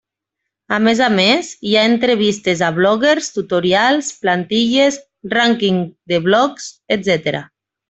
[0.77, 4.99] A més a més, hi ha entrevistes a bloguers, tutorials, plantilles,
[5.37, 5.81] rànquing
[6.15, 7.41] de blogs, etc.